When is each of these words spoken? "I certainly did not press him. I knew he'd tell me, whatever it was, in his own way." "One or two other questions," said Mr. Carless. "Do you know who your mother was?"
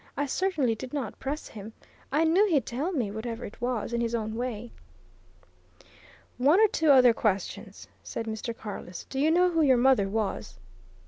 "I 0.17 0.25
certainly 0.25 0.73
did 0.73 0.93
not 0.93 1.19
press 1.19 1.49
him. 1.49 1.73
I 2.11 2.23
knew 2.23 2.47
he'd 2.47 2.65
tell 2.65 2.91
me, 2.91 3.11
whatever 3.11 3.45
it 3.45 3.61
was, 3.61 3.93
in 3.93 4.01
his 4.01 4.15
own 4.15 4.33
way." 4.33 4.71
"One 6.39 6.59
or 6.59 6.67
two 6.67 6.89
other 6.89 7.13
questions," 7.13 7.87
said 8.01 8.25
Mr. 8.25 8.57
Carless. 8.57 9.05
"Do 9.11 9.19
you 9.19 9.29
know 9.29 9.51
who 9.51 9.61
your 9.61 9.77
mother 9.77 10.09
was?" 10.09 10.57